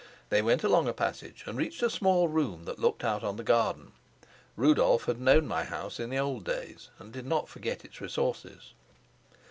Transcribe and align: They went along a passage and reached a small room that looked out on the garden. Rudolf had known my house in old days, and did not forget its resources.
They 0.29 0.41
went 0.41 0.63
along 0.63 0.87
a 0.87 0.93
passage 0.93 1.43
and 1.45 1.55
reached 1.55 1.83
a 1.83 1.87
small 1.91 2.27
room 2.27 2.65
that 2.65 2.79
looked 2.79 3.03
out 3.03 3.23
on 3.23 3.35
the 3.35 3.43
garden. 3.43 3.91
Rudolf 4.55 5.03
had 5.05 5.21
known 5.21 5.45
my 5.47 5.63
house 5.63 5.99
in 5.99 6.11
old 6.11 6.43
days, 6.43 6.89
and 6.97 7.13
did 7.13 7.27
not 7.27 7.47
forget 7.47 7.85
its 7.85 8.01
resources. 8.01 8.73